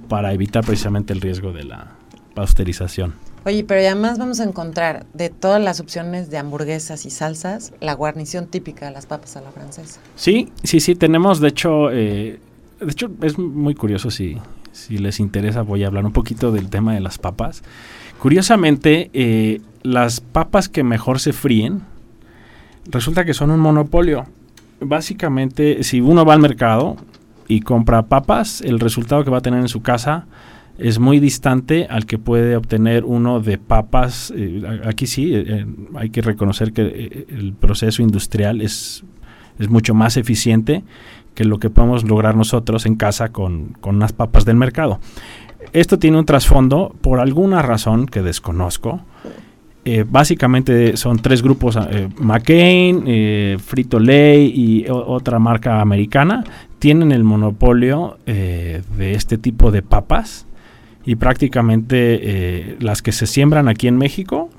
[0.07, 1.91] para evitar precisamente el riesgo de la
[2.33, 3.15] pasteurización.
[3.45, 7.93] Oye, pero además vamos a encontrar de todas las opciones de hamburguesas y salsas, la
[7.93, 9.99] guarnición típica de las papas a la francesa.
[10.15, 12.39] Sí, sí, sí, tenemos, de hecho, eh,
[12.79, 14.37] de hecho es muy curioso, si,
[14.71, 17.61] si les interesa voy a hablar un poquito del tema de las papas.
[18.19, 21.90] Curiosamente, eh, las papas que mejor se fríen
[22.89, 24.25] resulta que son un monopolio.
[24.79, 26.97] Básicamente, si uno va al mercado
[27.47, 30.25] y compra papas, el resultado que va a tener en su casa
[30.77, 34.33] es muy distante al que puede obtener uno de papas.
[34.35, 35.65] eh, aquí sí, eh, eh,
[35.95, 39.03] hay que reconocer que eh, el proceso industrial es,
[39.59, 40.83] es mucho más eficiente
[41.35, 44.99] que lo que podemos lograr nosotros en casa con, con unas papas del mercado.
[45.73, 49.01] Esto tiene un trasfondo por alguna razón que desconozco.
[49.83, 56.43] Eh, básicamente son tres grupos, eh, McCain, eh, Frito Lay y otra marca americana,
[56.77, 60.45] tienen el monopolio eh, de este tipo de papas
[61.03, 64.49] y prácticamente eh, las que se siembran aquí en México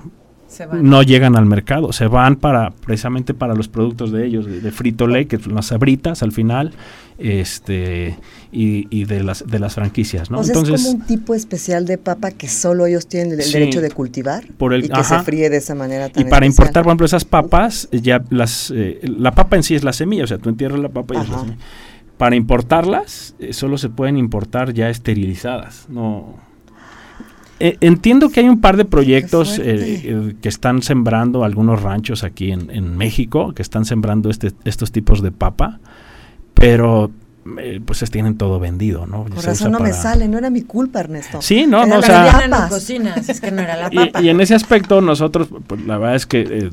[0.73, 4.71] no llegan al mercado, se van para precisamente para los productos de ellos, de, de
[4.71, 6.73] Frito Lay, que son las sabritas al final,
[7.17, 8.17] este
[8.53, 10.39] y, y de las de las franquicias, ¿no?
[10.39, 13.45] O sea, es como un tipo especial de papa que solo ellos tienen el, el
[13.45, 13.53] Sí.
[13.53, 15.19] derecho de cultivar Por el- y que ajá.
[15.19, 16.65] se fríe de esa manera tan y para especial.
[16.67, 20.23] importar, por ejemplo, esas papas, ya las eh, la papa en sí es la semilla,
[20.23, 21.57] o sea, tú entierras la papa y es la semilla.
[22.17, 26.35] Para importarlas, eh, solo se pueden importar ya esterilizadas, no
[27.59, 29.63] Eh, entiendo que hay un par de proyectos eh,
[30.03, 34.91] eh, que están sembrando algunos ranchos aquí en, en México, que están sembrando este, estos
[34.91, 35.79] tipos de papa,
[36.55, 37.11] pero
[37.85, 39.25] pues se tienen todo vendido, ¿no?
[39.25, 41.41] Razón usa no me sale, no era mi culpa, Ernesto.
[41.41, 42.23] Sí, no, Era no, o sea, idea.
[42.23, 42.69] Diana no papas.
[42.69, 44.21] cocina, así es que no era la papa.
[44.21, 46.69] y, y en ese aspecto nosotros, pues, la verdad es que eh,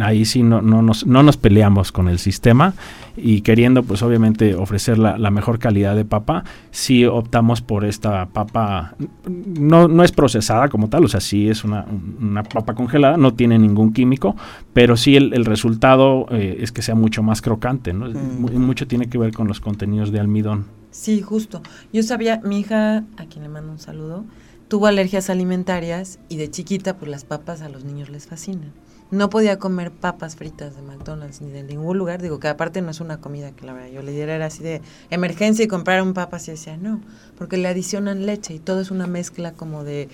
[0.00, 2.74] ahí sí no, no, nos, no nos peleamos con el sistema
[3.16, 8.26] y queriendo pues obviamente ofrecer la, la mejor calidad de papa, sí optamos por esta
[8.26, 8.94] papa,
[9.26, 11.84] no, no es procesada como tal, o sea, sí es una,
[12.20, 14.34] una papa congelada, no tiene ningún químico,
[14.72, 18.06] pero sí el, el resultado eh, es que sea mucho más crocante, ¿no?
[18.08, 18.40] Mm.
[18.40, 20.66] Mu- Mucho tiene que ver con los contenidos de almidón.
[20.90, 21.62] Sí, justo.
[21.92, 24.24] Yo sabía, mi hija, a quien le mando un saludo,
[24.68, 28.70] tuvo alergias alimentarias y de chiquita, pues las papas a los niños les fascinan.
[29.12, 32.20] No podía comer papas fritas de McDonald's ni de ningún lugar.
[32.22, 34.62] Digo que aparte no es una comida que la verdad yo le diera era así
[34.62, 37.00] de emergencia y comprar un papas y decía no,
[37.36, 40.08] porque le adicionan leche y todo es una mezcla como de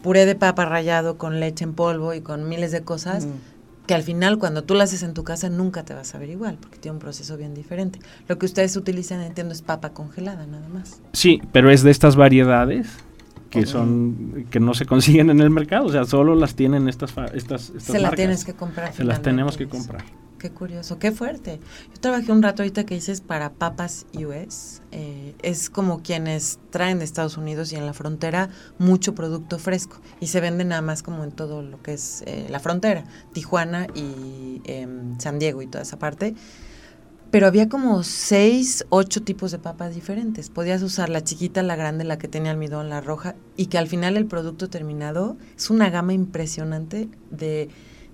[0.00, 3.30] puré de papa rallado con leche en polvo y con miles de cosas Mm.
[3.88, 6.30] que al final cuando tú lo haces en tu casa nunca te vas a ver
[6.30, 7.98] igual porque tiene un proceso bien diferente.
[8.28, 11.00] Lo que ustedes utilizan, entiendo, es papa congelada nada más.
[11.12, 12.86] Sí, pero es de estas variedades
[13.60, 17.10] que son que no se consiguen en el mercado, o sea, solo las tienen estas
[17.34, 18.16] estas, estas Se la marcas.
[18.16, 18.92] tienes que comprar.
[18.92, 20.04] Se las tenemos que comprar.
[20.38, 21.60] Qué curioso, qué fuerte.
[21.94, 24.82] Yo trabajé un rato ahorita que dices para Papas US.
[24.92, 29.96] eh, es como quienes traen de Estados Unidos y en la frontera mucho producto fresco.
[30.20, 33.04] Y se vende nada más como en todo lo que es eh, la frontera.
[33.32, 36.34] Tijuana y em, San Diego y toda esa parte.
[37.30, 40.48] Pero había como seis, ocho tipos de papas diferentes.
[40.48, 43.88] Podías usar la chiquita, la grande, la que tenía almidón, la roja, y que al
[43.88, 47.68] final el producto terminado es una gama impresionante de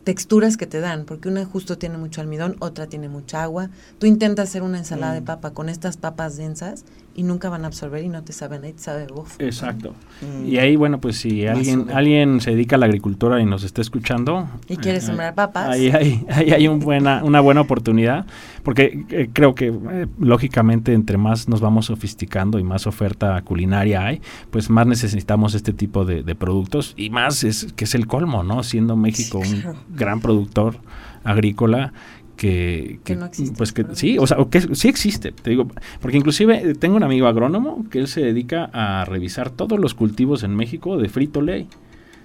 [0.04, 3.70] texturas que te dan, porque una justo tiene mucho almidón, otra tiene mucha agua.
[3.98, 5.26] Tú intentas hacer una ensalada de Mm.
[5.26, 8.72] papa con estas papas densas y nunca van a absorber y no te saben, ahí
[8.72, 9.40] te sabe uf.
[9.40, 9.94] Exacto.
[10.20, 10.46] Mm.
[10.46, 13.80] Y ahí, bueno, pues si alguien alguien se dedica a la agricultura y nos está
[13.80, 15.68] escuchando Y quiere eh, sembrar papas.
[15.68, 18.26] Ahí hay, ahí hay un buena, una buena oportunidad,
[18.62, 24.04] porque eh, creo que eh, lógicamente entre más nos vamos sofisticando y más oferta culinaria
[24.04, 24.20] hay,
[24.50, 28.42] pues más necesitamos este tipo de, de productos y más es que es el colmo,
[28.42, 28.62] ¿no?
[28.62, 30.76] Siendo México Sí, un gran productor
[31.24, 31.92] agrícola
[32.36, 35.68] que, Que no existe pues que sí, o sea, o que sí existe, te digo,
[36.00, 40.42] porque inclusive tengo un amigo agrónomo que él se dedica a revisar todos los cultivos
[40.42, 41.68] en México de frito ley.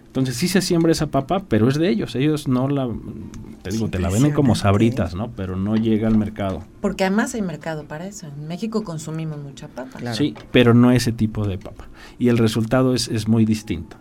[0.07, 2.15] Entonces sí se siembra esa papa, pero es de ellos.
[2.15, 2.89] Ellos no la,
[3.61, 5.29] te digo, te la venden como sabritas, ¿no?
[5.35, 6.63] Pero no llega al mercado.
[6.81, 8.25] Porque además hay mercado para eso.
[8.25, 9.99] En México consumimos mucha papa.
[9.99, 10.17] Claro.
[10.17, 11.89] Sí, pero no ese tipo de papa.
[12.17, 13.97] Y el resultado es, es muy distinto.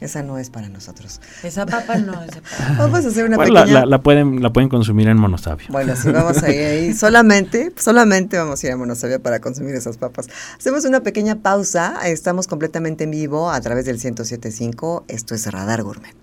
[0.00, 1.20] Esa no es para nosotros.
[1.42, 2.74] Esa papa no es de papa.
[2.78, 3.80] Vamos a hacer una Bueno, pequeña...
[3.80, 5.66] la- la pueden, la pueden consumir en monosabio.
[5.70, 6.94] Bueno, sí, vamos a ir ahí.
[7.00, 10.28] Solamente, solamente vamos a ir a Monosavia para consumir esas papas.
[10.58, 11.98] Hacemos una pequeña pausa.
[12.08, 15.04] Estamos completamente en vivo a través del 1075.
[15.08, 16.16] Esto es Radar Gourmet.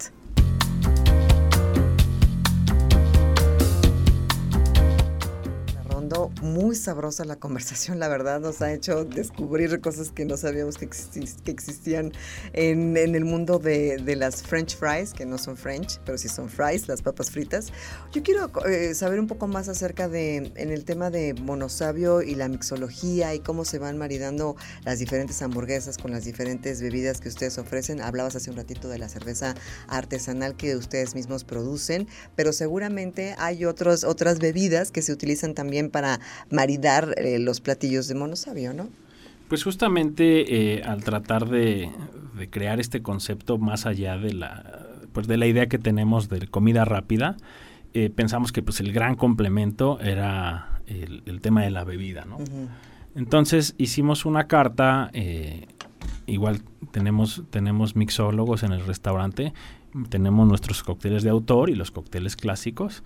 [6.53, 10.89] Muy sabrosa la conversación, la verdad, nos ha hecho descubrir cosas que no sabíamos que,
[10.89, 12.11] exis- que existían
[12.53, 16.27] en, en el mundo de, de las French fries, que no son French, pero sí
[16.27, 17.67] son fries, las papas fritas.
[18.11, 22.35] Yo quiero eh, saber un poco más acerca de, en el tema de monosabio y
[22.35, 27.29] la mixología y cómo se van maridando las diferentes hamburguesas con las diferentes bebidas que
[27.29, 28.01] ustedes ofrecen.
[28.01, 29.55] Hablabas hace un ratito de la cerveza
[29.87, 35.89] artesanal que ustedes mismos producen, pero seguramente hay otros, otras bebidas que se utilizan también
[35.89, 36.19] para
[36.51, 38.89] maridar eh, los platillos de monosabio, ¿no?
[39.47, 41.89] Pues justamente eh, al tratar de,
[42.37, 46.47] de crear este concepto más allá de la, pues de la idea que tenemos de
[46.47, 47.37] comida rápida,
[47.93, 52.37] eh, pensamos que pues el gran complemento era el, tema de la bebida, ¿no?
[53.15, 55.65] Entonces hicimos una carta, eh,
[56.27, 59.53] igual tenemos, tenemos mixólogos en el restaurante,
[60.09, 63.03] tenemos nuestros cócteles de autor y los cócteles clásicos.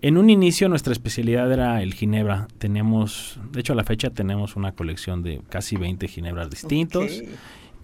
[0.00, 2.46] En un inicio nuestra especialidad era el ginebra.
[2.58, 7.22] Tenemos, de hecho a la fecha tenemos una colección de casi 20 ginebras distintos.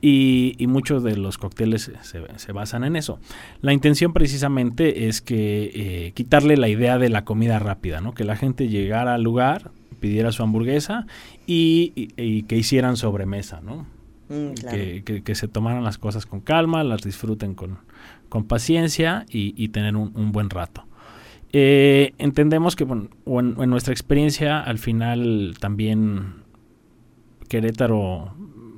[0.06, 3.18] Y, muchos de los cócteles se, basan en eso.
[3.62, 8.12] La intención precisamente es que eh, quitarle la idea de la comida rápida, ¿no?
[8.12, 11.06] Que la gente llegara al lugar, pidiera su hamburguesa
[11.46, 13.86] y, que hicieran sobremesa, ¿no?
[14.28, 14.52] Mm,
[15.24, 17.78] que, se tomaran las cosas con calma, las disfruten con,
[18.46, 20.84] paciencia y, tener un, buen rato.
[21.56, 23.10] Eh, entendemos que bueno,
[23.62, 26.42] en, nuestra experiencia al final también
[27.48, 28.34] Querétaro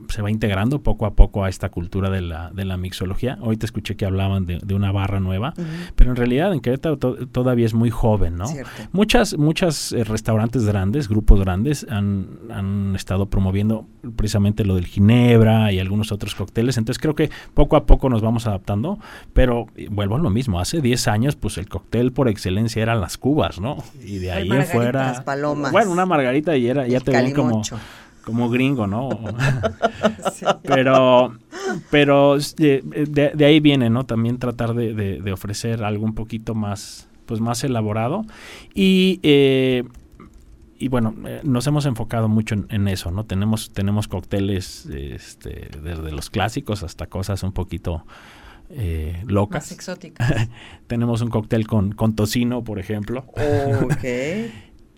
[0.08, 3.38] se va integrando poco a poco a esta cultura de la, de la mixología.
[3.40, 5.54] Hoy te escuché que hablaban de, una barra nueva,
[5.94, 8.46] pero en realidad en Querétaro todavía es muy joven, ¿no?
[8.92, 15.72] Muchas, muchas eh, restaurantes grandes, grupos grandes, han, han, estado promoviendo precisamente lo del Ginebra
[15.72, 16.76] y algunos otros cócteles.
[16.76, 18.98] Entonces creo que poco a poco nos vamos adaptando,
[19.32, 20.60] pero eh, vuelvo a lo mismo.
[20.60, 23.82] Hace 10 años, pues el cóctel por excelencia eran las cubas, ¿no?
[24.04, 25.22] Y de ahí en fuera.
[25.24, 25.72] Palomas.
[25.72, 27.62] Bueno, una margarita y era, ya te ven como
[28.26, 29.08] como gringo, ¿no?
[30.64, 31.32] Pero,
[31.90, 34.04] pero de, ahí viene, ¿no?
[34.04, 38.24] También tratar de, ofrecer algo un poquito más, pues más elaborado.
[38.74, 39.84] Y, eh,
[40.76, 43.24] y bueno, eh, nos hemos enfocado mucho en, eso, ¿no?
[43.24, 48.04] Tenemos, tenemos cócteles este, desde los clásicos hasta cosas un poquito
[48.70, 49.66] eh, locas.
[49.66, 50.48] Más exóticas.
[50.88, 53.24] tenemos un cóctel con, con tocino, por ejemplo.
[53.84, 54.04] Ok.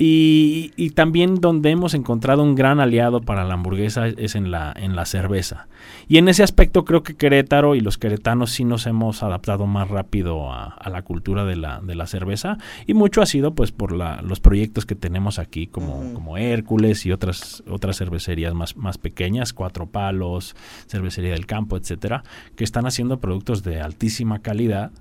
[0.01, 4.95] Y, también donde hemos encontrado un gran aliado para la hamburguesa es en la, en
[4.95, 5.67] la cerveza.
[6.07, 9.89] Y en ese aspecto creo que Querétaro y los queretanos sí nos hemos adaptado más
[9.89, 12.59] rápido a, la cultura de la, de la, cerveza.
[12.87, 17.05] Y mucho ha sido pues por la, los proyectos que tenemos aquí como, como Hércules
[17.05, 20.55] y otras, otras cervecerías más, más pequeñas, Cuatro Palos,
[20.87, 22.23] Cervecería del Campo, etcétera,
[22.55, 24.93] que están haciendo productos de altísima calidad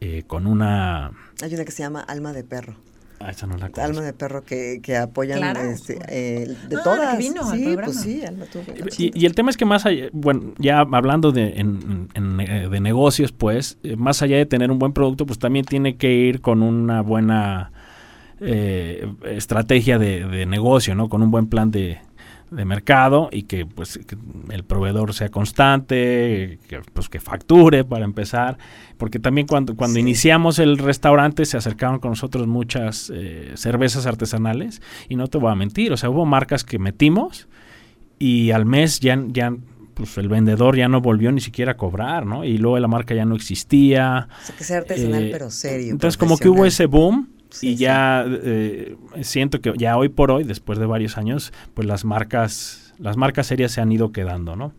[0.00, 1.12] eh, con una...
[1.42, 2.74] Hay una que se llama Alma de Perro.
[3.24, 7.16] Ah, esa no la Alma de perro que, que apoyan este, eh, de ah, todas.
[7.16, 8.22] Vino sí, pues sí,
[8.98, 12.10] y, y, el tema es que más allá, bueno, ya hablando de, en,
[12.40, 15.96] eh, de negocios, pues, eh, más allá de tener un buen producto, pues también tiene
[15.96, 17.70] que ir con una buena
[18.40, 21.08] estrategia de, de negocio, ¿no?
[21.08, 22.00] Con un buen plan de,
[22.54, 23.98] de mercado y que pues
[24.50, 28.58] el proveedor sea constante, que, pues que facture para empezar,
[28.96, 34.80] porque también cuando, cuando iniciamos el restaurante se acercaron con nosotros muchas eh, cervezas artesanales
[35.08, 37.48] y no te voy a mentir, o sea, hubo marcas que metimos
[38.18, 39.54] y al mes ya, ya
[39.94, 42.44] pues el vendedor ya no volvió ni siquiera a cobrar, ¿no?
[42.44, 44.28] Y luego la marca ya no existía.
[44.42, 45.92] O sea, que sea artesanal eh, pero serio.
[45.92, 50.44] Entonces como que hubo ese boom y ya eh, siento que ya hoy por hoy,
[50.44, 54.72] después de varios años, pues las marcas, las marcas serias se han ido quedando, ¿no?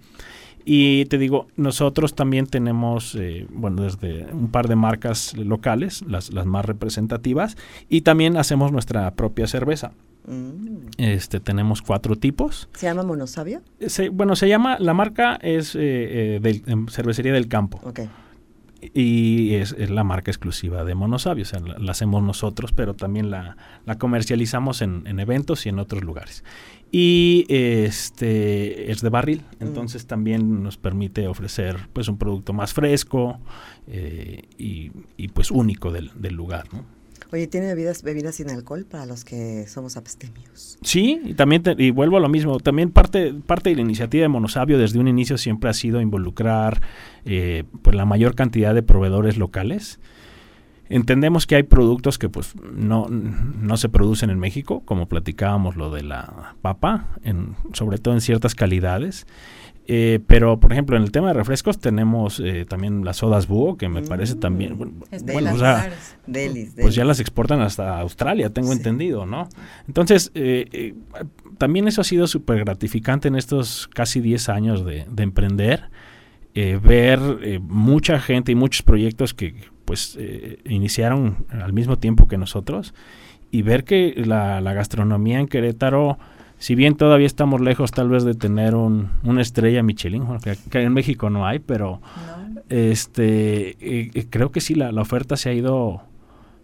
[0.67, 6.33] Y te digo, nosotros también tenemos, eh, bueno, desde un par de marcas locales, las,
[6.33, 7.55] las más representativas,
[7.87, 9.91] y también hacemos nuestra propia cerveza.
[10.25, 10.87] Mm.
[10.97, 12.67] Este, tenemos cuatro tipos.
[12.73, 13.61] ¿Se llama Monosabio?
[14.11, 17.79] bueno, se llama, la marca es eh, de, Cervecería del Campo.
[17.83, 18.09] Okay
[18.93, 23.57] y es, la marca exclusiva de Monosabio, o sea, la, hacemos nosotros, pero también la,
[23.97, 26.43] comercializamos en, eventos y en otros lugares.
[26.91, 29.63] Y este es de barril, mm.
[29.63, 33.39] entonces también nos permite ofrecer pues un producto más fresco
[33.87, 34.89] eh, y,
[35.29, 36.94] pues único del, del lugar, ¿no?
[37.35, 40.77] Oye, ¿tiene bebidas, bebidas sin alcohol para los que somos abstemios?
[40.81, 44.29] Sí, y también, y vuelvo a lo mismo, también parte, parte de la iniciativa de
[44.29, 46.79] Monosabio desde un inicio siempre ha sido involucrar
[47.25, 49.99] eh, pues la mayor cantidad de proveedores locales.
[50.87, 55.91] Entendemos que hay productos que pues no, no se producen en México, como platicábamos lo
[55.91, 57.17] de la papa,
[57.73, 59.27] sobre todo en ciertas calidades.
[59.87, 63.77] Eh, pero, por ejemplo, en el tema de refrescos tenemos eh, también las sodas búho,
[63.77, 64.73] que me parece también...
[64.73, 65.25] Mm.
[65.31, 65.91] Bueno, o sea,
[66.81, 69.47] pues ya las exportan hasta Australia, tengo entendido, ¿no?
[69.87, 70.95] Entonces, eh,
[71.59, 75.89] también eso ha sido súper gratificante en estos casi 10 años de, emprender,
[76.55, 77.19] ver
[77.61, 80.17] mucha gente y muchos proyectos que pues
[80.63, 82.93] iniciaron al mismo tiempo que nosotros
[83.51, 86.17] y ver que la, la gastronomía en Querétaro
[86.57, 90.23] si bien todavía estamos lejos tal vez de tener un, una estrella Michelin,
[90.69, 92.01] que, en México no hay, pero
[92.69, 96.01] este eh, eh, creo que sí la, la, oferta se ha ido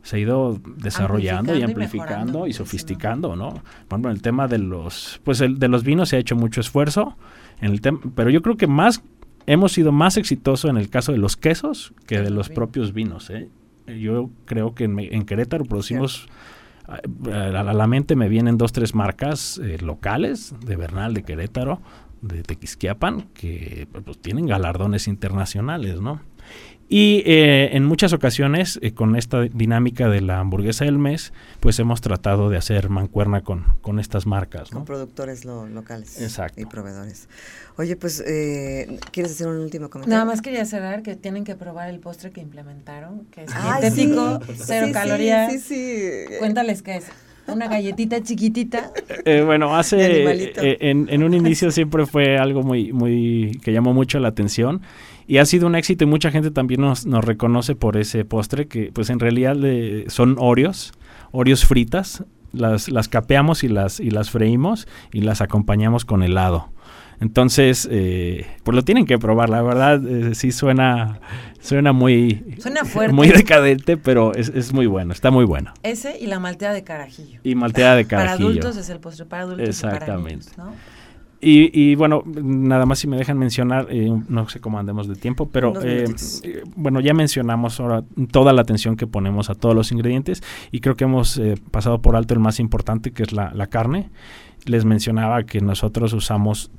[0.04, 3.50] se ha ido desarrollando y amplificando y, sofisticando, ¿no?
[3.88, 6.62] Por ejemplo, el tema de los pues el, de los vinos se ha hecho mucho
[6.62, 7.18] esfuerzo
[7.60, 9.04] en el tema, pero yo creo que más
[9.46, 13.30] hemos sido más exitosos en el caso de los quesos que de los propios vinos,
[13.30, 13.50] ¿eh?
[13.88, 16.28] Yo creo que en, Querétaro producimos,
[16.88, 21.82] a, la mente me vienen dos, tres marcas eh, locales, de Bernal, de Querétaro,
[22.22, 26.22] de Tequisquiapan, que pues, tienen galardones internacionales, ¿no?
[26.94, 31.32] Y eh, en muchas ocasiones, eh, con esta dinámica de la hamburguesa del mes,
[31.62, 34.72] pues hemos tratado de hacer mancuerna con, con estas marcas.
[34.72, 36.60] Con productores locales Exacto.
[36.60, 37.30] y proveedores.
[37.78, 40.18] Oye, pues, eh, ¿quieres hacer un último comentario?
[40.18, 44.42] Nada más quería cerrar que tienen que probar el postre que implementaron, que es dietético,
[44.58, 45.50] cero calorías.
[45.50, 47.06] Sí, sí, Cuéntales qué es.
[47.48, 48.92] Una galletita chiquitita.
[49.46, 50.50] bueno, hace
[50.90, 54.82] en, en, un inicio siempre fue algo muy, muy que llamó mucho la atención
[55.28, 58.68] y ha sido un éxito y mucha gente también nos, nos reconoce por ese postre
[58.68, 59.56] que pues en realidad
[60.08, 60.94] son Oreos,
[61.32, 66.70] Oreos fritas, las, las capeamos y las, y las freímos y las acompañamos con helado.
[67.22, 71.20] Entonces, eh, pues lo tienen que probar, la verdad, eh, sí suena,
[71.60, 73.14] suena muy, suena fuerte.
[73.14, 75.72] muy decadente, pero es, es, muy bueno, está muy bueno.
[75.84, 77.40] Ese y la malteada de carajillo.
[77.44, 78.38] Y malteada de carajillo.
[78.38, 80.48] Para adultos es el postre para adultos Exactamente.
[80.52, 81.01] y para niños, ¿no?
[81.44, 85.50] Y, bueno, nada más si me dejan mencionar, eh, no sé cómo andemos de tiempo,
[85.52, 86.06] pero eh,
[86.44, 90.82] eh, bueno, ya mencionamos ahora toda la atención que ponemos a todos los ingredientes y
[90.82, 94.10] creo que hemos pasado por alto el más importante, que es la, la carne.
[94.66, 96.72] Les mencionaba que nosotros usamos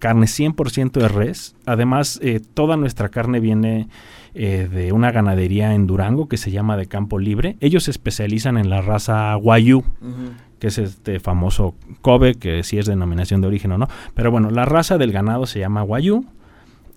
[0.00, 1.54] carne 100% de res.
[1.64, 2.20] Además,
[2.54, 3.88] toda nuestra carne viene
[4.34, 7.56] de una ganadería en Durango que se llama de Campo Libre.
[7.60, 9.84] Ellos se especializan en la raza Guayú
[10.58, 13.88] que es este famoso Kobe, que sí es denominación de origen o no.
[14.14, 16.24] Pero bueno, la raza del ganado se llama Wagyu.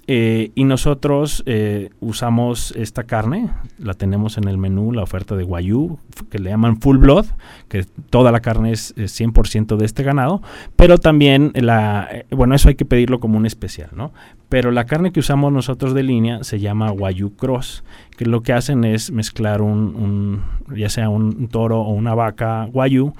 [0.07, 5.43] Eh, y nosotros eh, usamos esta carne, la tenemos en el menú, la oferta de
[5.43, 5.99] Wagyu,
[6.29, 7.27] que le llaman Full Blood,
[7.69, 10.41] que toda la carne es, 100% de este ganado,
[10.75, 14.11] pero también la, eh, bueno, eso hay que pedirlo como un especial, ¿no?
[14.49, 17.85] Pero la carne que usamos nosotros de línea se llama Wagyu Cross,
[18.17, 20.43] que lo que hacen es mezclar un,
[20.75, 23.13] ya sea un toro o una vaca Wagyu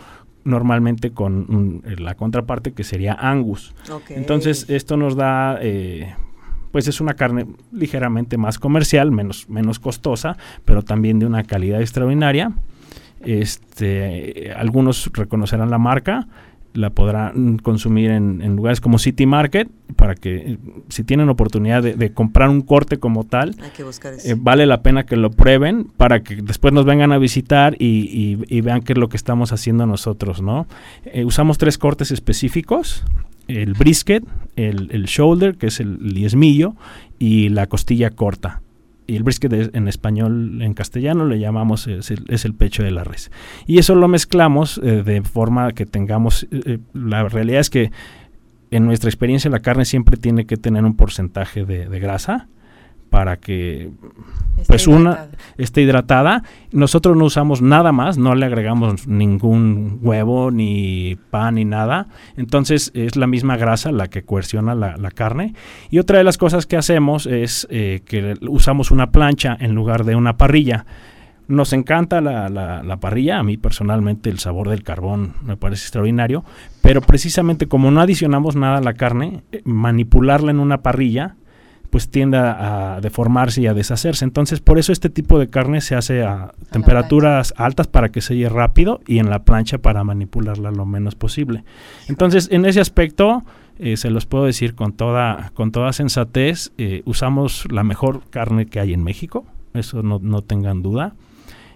[0.43, 3.73] normalmente con eh, la contraparte que sería Angus.
[4.09, 6.15] Entonces esto nos da, eh,
[6.71, 11.81] pues es una carne ligeramente más comercial, menos, menos costosa, pero también de una calidad
[11.81, 12.51] extraordinaria.
[13.21, 16.27] Este, algunos reconocerán la marca
[16.73, 20.57] la podrán consumir en, lugares como City Market para que eh,
[20.89, 23.55] si tienen oportunidad de, comprar un corte como tal,
[24.23, 28.35] eh, vale la pena que lo prueben para que después nos vengan a visitar y,
[28.61, 30.67] vean qué es lo que estamos haciendo nosotros, ¿no?
[31.05, 33.03] Eh, usamos tres cortes específicos,
[33.47, 34.23] el brisket,
[34.55, 36.75] el, el shoulder, que es el diezmillo,
[37.19, 38.61] y la costilla corta
[39.07, 43.31] y el brisket en español, en castellano, le llamamos es el, pecho de la res.
[43.65, 47.91] Y eso lo mezclamos eh, de forma que tengamos, eh, eh, la realidad es que
[48.69, 52.47] en nuestra experiencia la carne siempre tiene que tener un porcentaje de grasa
[53.11, 53.91] para que
[54.67, 56.43] pues una esté hidratada.
[56.71, 62.07] Nosotros no usamos nada más, no le agregamos ningún huevo, ni pan, ni nada.
[62.37, 65.53] Entonces es la misma grasa la que coerciona la, carne.
[65.89, 70.05] Y otra de las cosas que hacemos es eh, que usamos una plancha en lugar
[70.05, 70.85] de una parrilla.
[71.49, 76.45] Nos encanta la, la, parrilla, a mí personalmente el sabor del carbón me parece extraordinario,
[76.81, 81.35] pero precisamente como no adicionamos nada a la carne, eh, manipularla en una parrilla
[81.91, 84.25] pues tiende a, deformarse y a deshacerse.
[84.25, 88.49] Entonces, por eso este tipo de carne se hace a, temperaturas altas para que selle
[88.49, 91.63] rápido y en la plancha para manipularla lo menos posible.
[92.07, 93.43] Entonces, en ese aspecto,
[93.77, 98.65] eh, se los puedo decir con toda, con toda sensatez, eh, usamos la mejor carne
[98.65, 101.13] que hay en México, eso no, no tengan duda.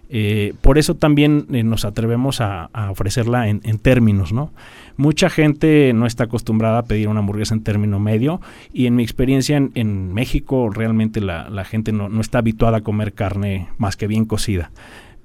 [0.10, 4.52] Eh, por eso también eh, nos atrevemos a, ofrecerla en, términos, ¿no?
[4.98, 8.40] Mucha gente no está acostumbrada a pedir una hamburguesa en término medio
[8.72, 13.68] y en mi experiencia en, México realmente la, gente no, está habituada a comer carne
[13.78, 14.72] más que bien cocida.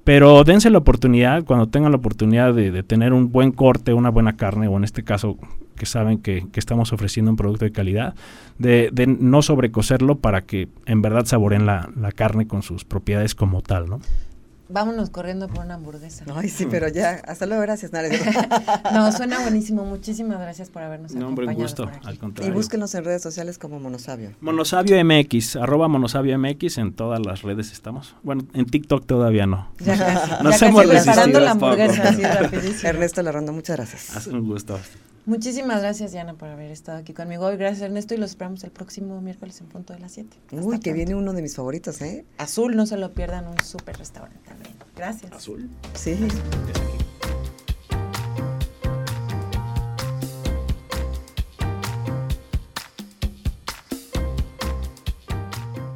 [0.03, 4.35] Pero dense la oportunidad, cuando tengan la oportunidad de, tener un buen corte, una buena
[4.35, 5.37] carne, o en este caso
[5.75, 8.15] que saben que, estamos ofreciendo un producto de calidad,
[8.57, 13.61] de, no sobrecocerlo para que en verdad saboren la, la carne con sus propiedades como
[13.61, 13.99] tal, ¿no?
[14.71, 16.25] Vámonos corriendo por una hamburguesa.
[16.33, 17.21] Ay, sí, pero ya.
[17.25, 17.91] Hasta luego, gracias,
[18.93, 19.85] no, suena buenísimo.
[19.85, 21.57] Muchísimas gracias por habernos no, acompañado.
[21.57, 22.51] un gusto, al contrario.
[22.51, 24.31] Y búsquenos en redes sociales como Monosabio.
[24.39, 28.15] Monosabio MX, arroba Monosabio MX, en todas las redes estamos.
[28.23, 29.69] Bueno, en TikTok todavía no.
[29.79, 30.43] Ya casi.
[30.43, 32.89] Nos hemos preparando la hamburguesa así rapidísimo.
[32.89, 34.15] Ernesto Larronda, muchas gracias.
[34.15, 34.79] Hace un gusto.
[35.25, 37.57] Muchísimas gracias, Diana, por haber estado aquí conmigo hoy.
[37.57, 40.35] Gracias, Ernesto, y los esperamos el próximo miércoles en punto de las 7.
[40.53, 42.25] Uy, que viene uno de mis favoritos, ¿eh?
[42.37, 44.73] Azul, no se lo pierdan, un súper restaurante también.
[44.95, 45.31] Gracias.
[45.31, 45.69] Azul.
[45.93, 46.17] Sí.